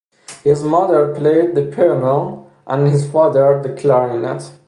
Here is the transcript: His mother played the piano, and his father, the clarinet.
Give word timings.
His 0.43 0.63
mother 0.63 1.13
played 1.13 1.53
the 1.53 1.67
piano, 1.67 2.49
and 2.65 2.87
his 2.87 3.07
father, 3.07 3.61
the 3.61 3.79
clarinet. 3.79 4.49